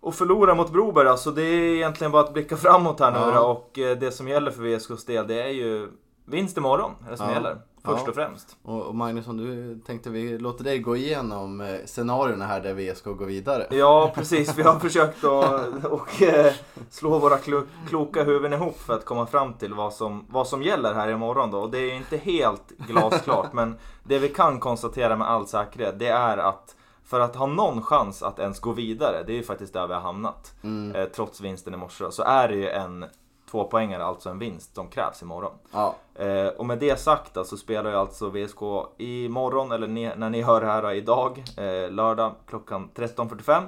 och 0.00 0.14
förlorar 0.14 0.54
mot 0.54 0.72
Broberg. 0.72 1.08
Alltså 1.08 1.30
det 1.30 1.42
är 1.42 1.74
egentligen 1.74 2.10
bara 2.12 2.22
att 2.22 2.32
blicka 2.32 2.56
framåt 2.56 3.00
här 3.00 3.10
nu 3.10 3.18
Ja. 3.18 3.40
Och 3.40 3.78
eh, 3.78 3.98
det 3.98 4.10
som 4.10 4.28
gäller 4.28 4.50
för 4.50 4.62
VSKs 4.62 5.04
del 5.04 5.26
det 5.26 5.42
är 5.42 5.48
ju 5.48 5.88
vinst 6.24 6.56
imorgon. 6.56 6.92
Är 7.06 7.10
det 7.10 7.16
som 7.16 7.28
Ja. 7.28 7.34
gäller. 7.34 7.58
Först 7.84 8.02
Ja. 8.04 8.08
och 8.08 8.14
främst. 8.14 8.56
och, 8.62 8.82
och 8.82 8.94
Magnus, 8.94 9.26
om 9.28 9.36
du 9.36 9.78
tänkte 9.86 10.10
vi 10.10 10.38
låter 10.38 10.64
dig 10.64 10.78
gå 10.78 10.96
igenom 10.96 11.60
eh, 11.60 11.76
scenarierna 11.86 12.46
här 12.46 12.60
där 12.60 12.74
VSK 12.74 13.04
går 13.04 13.26
vidare. 13.26 13.66
Ja, 13.70 14.12
precis. 14.14 14.58
Vi 14.58 14.62
har 14.62 14.78
försökt 14.78 15.24
att 15.24 15.84
och, 15.84 16.22
eh, 16.22 16.52
slå 16.90 17.18
våra 17.18 17.36
klo 17.38 17.62
kloka 17.88 18.24
huvuden 18.24 18.52
ihop 18.52 18.78
för 18.80 18.94
att 18.94 19.04
komma 19.04 19.26
fram 19.26 19.54
till 19.54 19.74
vad 19.74 19.92
som, 19.92 20.26
vad 20.30 20.48
som 20.48 20.62
gäller 20.62 20.94
här 20.94 21.08
imorgon. 21.08 21.50
Då. 21.50 21.58
Och 21.58 21.70
det 21.70 21.78
är 21.78 21.94
inte 21.94 22.16
helt 22.16 22.68
glasklart, 22.88 23.52
men 23.52 23.78
det 24.04 24.18
vi 24.18 24.28
kan 24.28 24.60
konstatera 24.60 25.16
med 25.16 25.28
all 25.30 25.46
säkerhet, 25.46 25.98
det 25.98 26.08
är 26.08 26.38
att 26.38 26.76
för 27.04 27.20
att 27.20 27.36
ha 27.36 27.46
någon 27.46 27.82
chans 27.82 28.22
att 28.22 28.38
ens 28.38 28.60
gå 28.60 28.72
vidare, 28.72 29.22
det 29.26 29.32
är 29.32 29.36
ju 29.36 29.42
faktiskt 29.42 29.72
där 29.72 29.86
vi 29.86 29.94
har 29.94 30.00
hamnat, 30.00 30.54
Mm. 30.62 30.94
eh, 30.94 31.04
trots 31.04 31.40
vinsten 31.40 31.74
i 31.74 31.76
morse, 31.76 32.04
så 32.10 32.22
är 32.22 32.48
det 32.48 32.54
ju 32.54 32.68
en 32.68 33.04
tvåpoängare, 33.52 34.04
alltså 34.04 34.28
en 34.30 34.38
vinst, 34.38 34.74
som 34.74 34.88
krävs 34.88 35.22
imorgon. 35.22 35.52
Ja, 35.72 35.94
Eh, 36.14 36.46
och 36.46 36.66
med 36.66 36.78
det 36.78 37.00
sagt 37.00 37.46
så 37.46 37.56
spelar 37.56 37.90
ju 37.90 37.96
alltså 37.96 38.28
VSK 38.28 38.58
imorgon, 38.98 39.72
eller 39.72 39.86
ni, 39.86 40.12
när 40.16 40.30
ni 40.30 40.42
hör 40.42 40.60
det 40.60 40.66
här 40.66 40.92
idag, 40.92 41.44
eh, 41.56 41.90
lördag 41.90 42.32
klockan 42.46 42.90
13.45. 42.94 43.62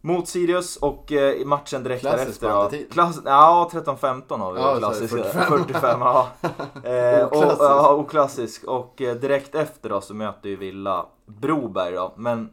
Mot 0.00 0.28
Sirius 0.28 0.76
och 0.76 1.12
eh, 1.12 1.32
i 1.32 1.44
matchen 1.44 1.82
direkt 1.82 2.00
Klassisk 2.00 2.40
därefter 2.40 2.48
bandetid. 2.48 2.92
Klass, 2.92 3.20
ja, 3.24 3.70
13.15 3.72 4.38
har 4.38 4.52
vi 4.52 4.60
Ja, 4.60 4.76
klassisk. 4.78 5.10
sorry, 5.10 5.22
45, 5.22 5.58
45. 5.66 6.00
ja. 6.00 6.28
Eh, 6.84 7.24
och, 7.24 7.36
Oklassisk. 7.36 7.60
ja, 7.62 7.92
oklassisk. 7.94 8.64
Och 8.64 9.02
eh, 9.02 9.14
direkt 9.14 9.54
efter 9.54 9.88
då 9.88 10.00
så 10.00 10.14
möter 10.14 10.48
ju 10.48 10.56
Villa 10.56 11.06
Broberg 11.26 11.94
då. 11.94 12.12
Men 12.16 12.50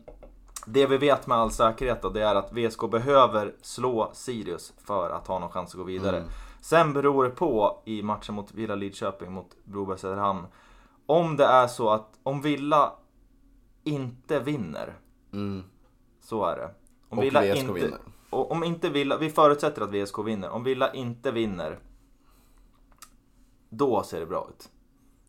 det 0.66 0.86
vi 0.86 0.98
vet 0.98 1.28
med 1.28 1.38
all 1.38 1.52
säkerhet 1.52 2.02
då, 2.02 2.10
det 2.10 2.22
är 2.22 2.36
att 2.36 2.54
VSK 2.54 2.92
behöver 2.92 3.56
slå 3.62 4.10
Sirius 4.14 4.74
för 4.78 5.10
att 5.10 5.28
ha 5.28 5.40
någon 5.40 5.52
chans 5.52 5.72
att 5.72 5.78
gå 5.78 5.84
vidare. 5.84 6.18
Mm. 6.18 6.30
Sen 6.62 6.94
beror 6.94 7.24
det 7.24 7.30
på 7.30 7.82
i 7.86 8.04
matchen 8.04 8.36
mot 8.36 8.54
Villa 8.54 8.76
Lidköping 8.76 9.32
mot 9.32 9.56
Broberg 9.64 9.98
Söderhamn. 9.98 10.46
Om 11.06 11.38
det 11.38 11.46
är 11.46 11.68
så 11.68 11.90
att 11.90 12.20
om 12.24 12.42
Villa 12.42 12.94
inte 13.84 14.40
vinner, 14.40 14.94
mm. 15.34 15.64
så 16.22 16.46
är 16.46 16.56
det. 16.56 16.70
Om 17.10 17.18
och 17.18 17.24
Villa 17.24 17.42
VSK 17.42 17.58
inte, 17.58 17.74
vinner. 17.74 18.00
Och 18.30 18.52
om 18.52 18.64
inte 18.64 18.90
Villa, 18.90 19.18
vi 19.18 19.30
förutsätter 19.30 19.82
att 19.82 19.94
VSK 19.94 20.20
vinner. 20.20 20.50
Om 20.50 20.64
Villa 20.64 20.94
inte 20.94 21.32
vinner, 21.32 21.80
då 23.70 24.04
ser 24.04 24.20
det 24.20 24.26
bra 24.26 24.48
ut. 24.50 24.70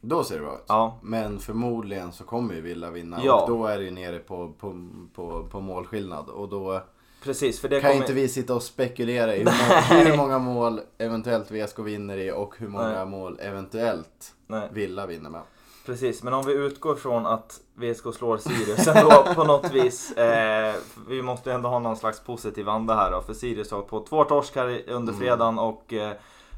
Då 0.05 0.25
ser 0.25 0.35
det 0.35 0.41
bra 0.41 0.55
ut. 0.55 0.65
Ja, 0.69 0.99
Men 1.03 1.39
förmodligen 1.39 2.13
så 2.13 2.25
kommer 2.25 2.55
ju 2.55 2.61
Villa 2.61 2.91
vinna 2.91 3.21
Ja. 3.25 3.41
och 3.43 3.49
då 3.51 3.67
är 3.67 3.79
det 3.79 3.85
ju 3.85 3.91
nere 3.91 4.19
på, 4.19 4.53
på, 4.59 4.89
på, 5.15 5.47
på 5.51 5.61
målskillnad 5.61 6.29
och 6.29 6.49
då 6.49 6.81
precis. 7.25 7.61
För 7.61 7.69
det 7.69 7.81
kan 7.81 7.91
kommer... 7.91 8.03
inte 8.03 8.13
vi 8.13 8.29
sitta 8.29 8.55
och 8.55 8.63
spekulera 8.63 9.37
i 9.37 9.39
hur 9.39 9.45
många, 9.91 10.05
hur 10.05 10.17
många 10.17 10.39
mål 10.39 10.81
eventuellt 10.99 11.51
VSK 11.51 11.79
vinner 11.79 12.17
i 12.19 12.31
och 12.33 12.55
hur 12.59 12.69
många 12.69 12.89
Nej. 12.89 13.07
mål 13.07 13.39
eventuellt 13.43 14.35
Nej, 14.47 14.69
Villa 14.73 15.07
vinner 15.07 15.31
med. 15.31 15.41
precis. 15.87 16.23
Men 16.23 16.33
om 16.35 16.45
vi 16.47 16.53
utgår 16.53 16.95
från 16.95 17.27
att 17.27 17.61
VSK 17.75 18.15
slår 18.15 18.37
Sirius 18.39 18.87
ändå 18.89 19.25
på 19.35 19.45
något 19.45 19.73
vis. 19.73 20.13
Eh, 20.13 20.75
vi 21.09 21.23
måste 21.23 21.53
ändå 21.53 21.69
ha 21.69 21.79
någon 21.79 21.97
slags 21.97 22.21
positiv 22.21 22.69
anda 22.69 22.95
här 22.95 23.11
då. 23.11 23.23
För 23.23 23.35
Sirius 23.35 23.71
har 23.71 23.83
på 23.83 24.01
två 24.09 24.25
torsk 24.25 24.57
här 24.57 24.67
under 24.89 25.13
Mm. 25.13 25.21
fredagen 25.21 25.59
och 25.59 25.93
eh, 25.93 26.13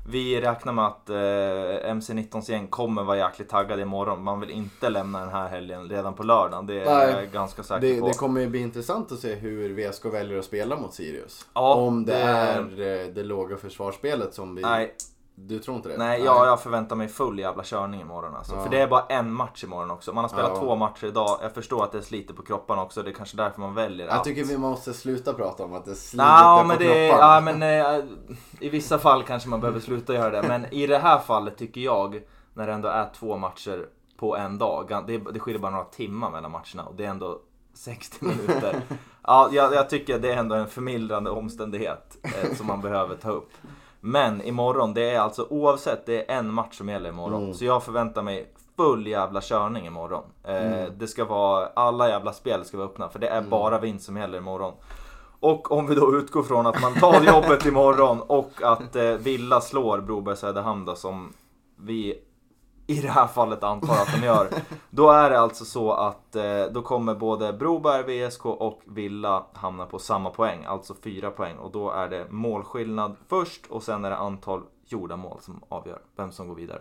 vi 0.08 0.40
räknar 0.40 0.72
med 0.72 0.86
att 0.86 1.10
eh, 1.10 1.90
MC-19s 1.90 2.50
gäng 2.50 2.66
kommer 2.66 3.02
vara 3.04 3.16
jäkligt 3.18 3.48
taggade 3.48 3.82
imorgon. 3.82 4.22
Man 4.22 4.40
vill 4.40 4.50
inte 4.50 4.88
lämna 4.88 5.20
den 5.20 5.28
här 5.28 5.48
helgen 5.48 5.88
redan 5.88 6.14
på 6.14 6.22
lördagen. 6.22 6.66
Det 6.66 6.80
är 6.80 6.84
Nej. 6.94 7.14
jag 7.22 7.30
ganska 7.32 7.62
säker 7.62 7.80
Det, 7.80 8.00
på. 8.00 8.08
det 8.08 8.14
kommer 8.14 8.40
ju 8.40 8.46
bli 8.48 8.58
intressant 8.60 9.12
att 9.12 9.18
se 9.18 9.34
hur 9.34 9.74
VSK 9.90 10.04
väljer 10.04 10.38
att 10.38 10.44
spela 10.44 10.76
mot 10.76 10.94
Sirius. 10.94 11.46
Ja, 11.54 11.74
Om 11.74 12.04
det, 12.04 12.12
det- 12.12 12.18
är 12.18 13.02
eh, 13.06 13.14
det 13.14 13.22
låga 13.22 13.56
försvarsspelet 13.56 14.34
som 14.34 14.54
vi... 14.54 14.62
Nej, 14.62 14.94
Du 15.36 15.58
tror 15.58 15.76
inte 15.76 15.88
det? 15.88 15.96
Nej, 15.98 16.22
ja, 16.24 16.46
jag 16.46 16.60
förväntar 16.60 16.96
mig 16.96 17.08
full 17.08 17.38
jävla 17.38 17.62
körning 17.64 18.00
imorgon 18.00 18.36
alltså. 18.36 18.54
Ja. 18.54 18.62
För 18.62 18.70
det 18.70 18.80
är 18.80 18.86
bara 18.88 19.04
en 19.08 19.32
match 19.32 19.64
imorgon 19.64 19.90
också. 19.90 20.12
Man 20.12 20.24
har 20.24 20.28
spelat 20.28 20.50
Ja. 20.54 20.60
två 20.60 20.76
matcher 20.76 21.04
idag. 21.06 21.38
Jag 21.42 21.54
förstår 21.54 21.84
att 21.84 21.92
det 21.92 22.02
sliter 22.02 22.34
på 22.34 22.42
kropparna 22.42 22.82
också. 22.82 23.02
Det 23.02 23.10
är 23.10 23.14
kanske 23.14 23.36
därför 23.36 23.60
man 23.60 23.74
väljer 23.74 24.06
Jag 24.06 24.16
att... 24.16 24.24
tycker 24.24 24.44
vi 24.44 24.58
måste 24.58 24.94
sluta 24.94 25.32
prata 25.32 25.64
om 25.64 25.74
att 25.74 25.84
det 25.84 25.94
sliter 25.94 26.24
Ja, 26.26 26.58
på 26.62 26.68
men 26.68 26.78
det, 26.78 27.08
kropparna. 27.10 27.34
ja, 27.34 27.40
men 27.40 27.62
eh, 27.62 28.04
I 28.60 28.68
vissa 28.68 28.98
fall 28.98 29.22
kanske 29.22 29.48
man 29.48 29.60
behöver 29.60 29.80
sluta 29.80 30.14
göra 30.14 30.30
det. 30.42 30.48
Men 30.48 30.66
i 30.74 30.86
det 30.86 30.98
här 30.98 31.18
fallet 31.18 31.56
tycker 31.56 31.80
jag, 31.80 32.20
när 32.54 32.66
det 32.66 32.72
ändå 32.72 32.88
är 32.88 33.10
två 33.18 33.36
matcher 33.36 33.86
på 34.16 34.36
en 34.36 34.58
dag. 34.58 35.04
Det, 35.06 35.18
det 35.18 35.40
skiljer 35.40 35.60
bara 35.62 35.72
några 35.72 35.84
timmar 35.84 36.30
mellan 36.30 36.50
matcherna 36.50 36.84
och 36.88 36.94
det 36.94 37.04
är 37.04 37.08
ändå 37.10 37.38
60 37.74 38.24
minuter. 38.24 38.80
Ja, 39.26 39.48
jag, 39.52 39.74
jag 39.74 39.90
tycker 39.90 40.18
det 40.18 40.32
är 40.32 40.36
ändå 40.36 40.54
en 40.54 40.66
förmildrande 40.66 41.30
omständighet 41.30 42.16
eh, 42.22 42.54
som 42.56 42.66
man 42.66 42.80
behöver 42.80 43.16
ta 43.16 43.30
upp. 43.30 43.50
Men 44.06 44.42
imorgon, 44.42 44.94
det 44.94 45.10
är 45.10 45.20
alltså 45.20 45.46
oavsett, 45.50 46.06
det 46.06 46.30
är 46.30 46.38
en 46.38 46.54
match 46.54 46.78
som 46.78 46.88
gäller 46.88 47.08
imorgon. 47.10 47.42
Mm. 47.42 47.54
Så 47.54 47.64
jag 47.64 47.82
förväntar 47.82 48.22
mig 48.22 48.52
full 48.76 49.06
jävla 49.06 49.40
körning 49.40 49.86
imorgon. 49.86 50.24
Eh, 50.44 50.54
Mm. 50.66 50.92
Det 50.98 51.06
ska 51.06 51.24
vara, 51.24 51.66
alla 51.76 52.08
jävla 52.08 52.32
spel 52.32 52.64
ska 52.64 52.76
vara 52.76 52.88
öppna 52.88 53.08
för 53.08 53.18
det 53.18 53.28
är 53.28 53.38
Mm. 53.38 53.50
bara 53.50 53.78
vinst 53.78 54.04
som 54.06 54.16
gäller 54.16 54.38
imorgon. 54.38 54.72
Och 55.40 55.72
om 55.72 55.86
vi 55.86 55.94
då 55.94 56.16
utgår 56.16 56.42
från 56.42 56.66
att 56.66 56.82
man 56.82 56.94
tar 56.94 57.22
jobbet 57.34 57.66
imorgon 57.66 58.20
och 58.26 58.50
att 58.62 58.96
eh, 58.96 59.02
Villa 59.10 59.60
slår 59.60 59.98
Broberg 60.00 60.36
Söderhamn 60.36 60.84
då, 60.84 60.94
som 60.94 61.32
vi 61.76 62.18
i 62.86 63.00
det 63.00 63.08
här 63.08 63.26
fallet 63.26 63.62
antar 63.64 63.94
att 63.94 64.12
de 64.20 64.26
gör. 64.26 64.48
Då 64.90 65.10
är 65.10 65.30
det 65.30 65.38
alltså 65.38 65.64
så 65.64 65.92
att 65.92 66.36
eh, 66.36 66.64
då 66.70 66.82
kommer 66.82 67.14
både 67.14 67.52
Broberg, 67.52 68.26
VSK 68.28 68.46
och 68.46 68.80
Villa 68.86 69.46
hamna 69.52 69.86
på 69.86 69.98
samma 69.98 70.30
poäng, 70.30 70.64
alltså 70.64 70.94
fyra 71.02 71.30
poäng. 71.30 71.56
Och 71.56 71.70
då 71.72 71.90
är 71.90 72.08
det 72.08 72.26
målskillnad 72.30 73.16
först 73.28 73.66
och 73.66 73.82
sen 73.82 74.04
är 74.04 74.10
det 74.10 74.16
antal 74.16 74.62
gjorda 74.86 75.16
mål 75.16 75.38
som 75.40 75.64
avgör 75.68 75.98
vem 76.16 76.32
som 76.32 76.48
går 76.48 76.54
vidare. 76.54 76.80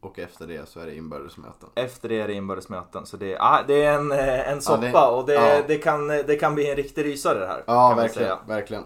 Och 0.00 0.18
efter 0.18 0.46
det 0.46 0.68
så 0.68 0.80
är 0.80 0.86
det 0.86 0.96
inbördesmöten. 0.96 1.68
Efter 1.74 2.08
det 2.08 2.20
är 2.20 2.28
det 2.28 2.34
inbördesmöten. 2.34 3.06
Så 3.06 3.16
det 3.16 3.32
är, 3.32 3.38
ah, 3.40 3.62
det 3.66 3.82
är 3.84 3.92
en, 3.94 4.12
eh, 4.12 4.48
en 4.52 4.62
soppa 4.62 4.80
det- 4.80 5.16
och 5.16 5.26
det, 5.26 5.34
ja. 5.34 5.62
det, 5.66 5.78
kan, 5.78 6.08
det 6.08 6.40
kan 6.40 6.54
bli 6.54 6.70
en 6.70 6.76
riktig 6.76 7.04
rysare 7.04 7.38
det 7.38 7.46
här. 7.46 7.64
Ja, 7.66 7.94
verkligen. 7.94 8.36
verkligen. 8.46 8.84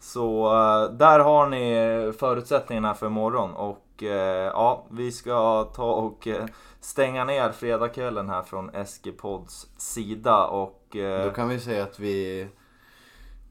Så 0.00 0.46
eh, 0.46 0.92
där 0.92 1.18
har 1.18 1.46
ni 1.46 2.12
förutsättningarna 2.12 2.94
för 2.94 3.06
imorgon 3.06 3.54
och 3.54 4.02
eh, 4.02 4.46
ja, 4.46 4.86
vi 4.90 5.12
ska 5.12 5.64
ta 5.64 5.92
och 5.92 6.26
eh, 6.28 6.46
stänga 6.80 7.24
ner 7.24 7.52
fredagskvällen 7.52 8.28
här 8.28 8.42
från 8.42 8.70
SG-pods 8.86 9.68
sida 9.76 10.46
och 10.46 10.96
Då 11.24 11.30
kan 11.30 11.48
vi 11.48 11.60
säga 11.60 11.82
att 11.82 11.98
vi, 11.98 12.48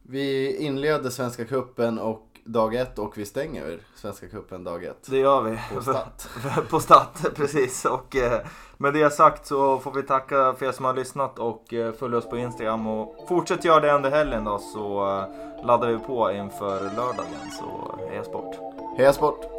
vi 0.04 0.58
inleder 0.58 1.10
Svenska 1.10 1.46
Cupen 1.46 2.00
och 2.00 2.29
dag 2.52 2.76
ett 2.76 3.00
och 3.00 3.18
vi 3.18 3.26
stänger 3.26 3.80
Svenska 3.96 4.28
Cupen 4.28 4.64
dag 4.64 4.84
ett. 4.84 5.08
det 5.10 5.18
gör 5.18 5.42
vi. 5.42 5.60
På 5.76 5.82
start. 5.82 6.28
på 6.70 6.80
start, 6.80 7.36
precis. 7.36 7.86
Och 7.86 8.16
eh, 8.16 8.42
med 8.78 8.94
det 8.94 9.10
sagt 9.10 9.48
så 9.48 9.80
får 9.80 9.92
vi 9.92 10.04
tacka 10.04 10.54
för 10.54 10.66
er 10.66 10.72
som 10.72 10.86
har 10.86 10.94
lyssnat 10.94 11.40
och 11.40 11.74
eh, 11.74 11.94
följ 11.94 12.16
oss 12.16 12.30
på 12.30 12.38
Instagram 12.38 12.88
och 12.88 13.26
fortsätt 13.28 13.66
göra 13.66 13.80
det 13.80 13.94
under 13.94 14.10
helgen 14.12 14.44
då 14.44 14.60
så 14.60 15.08
eh, 15.08 15.66
laddar 15.66 15.88
vi 15.88 15.98
på 15.98 16.32
inför 16.32 16.80
lördagen 16.80 17.52
så 17.60 18.00
heja 18.10 18.24
sport! 18.24 18.56
Heja 18.98 19.14
sport! 19.14 19.59